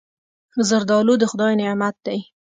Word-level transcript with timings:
زردالو 0.67 1.13
د 1.19 1.23
خدای 1.31 1.53
نعمت 1.61 1.95
دی. 2.05 2.19